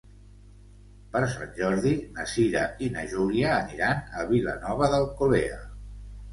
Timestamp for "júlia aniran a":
3.13-4.29